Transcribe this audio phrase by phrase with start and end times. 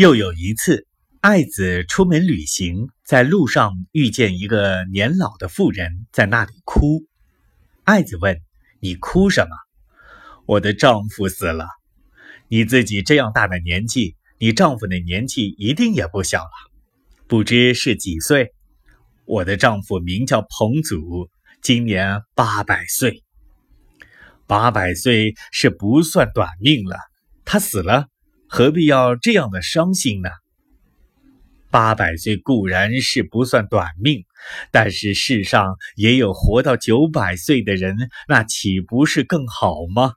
[0.00, 0.86] 又有一次，
[1.20, 7.04] 爱子出门旅行，在路上遇见一个年老的妇人，在那里哭。
[7.84, 8.40] 爱子问
[8.80, 9.50] ：“你哭什么
[10.48, 11.68] ？”“我的丈夫死了。
[12.48, 16.72] ”“你自己这样大的年纪，你丈夫的年纪一定也不小了，
[17.26, 18.54] 不知是几岁
[19.28, 21.28] ？”“我的丈夫名叫彭祖，
[21.60, 23.22] 今年八百岁。
[24.46, 26.96] 八百岁是不算短命了，
[27.44, 28.06] 他死了。”
[28.52, 30.28] 何必要这样的伤心呢？
[31.70, 34.24] 八百岁固然是不算短命，
[34.72, 40.14] 但是世上也有活到九百岁的人，那岂不是更好吗？